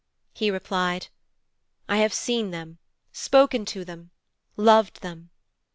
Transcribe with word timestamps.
He 0.33 0.49
replied: 0.49 1.09
'I 1.87 1.97
have 1.97 2.11
seen 2.15 2.49
them, 2.49 2.79
spoken 3.13 3.65
to 3.65 3.85
them, 3.85 4.09
loved 4.57 5.01
them. 5.03 5.29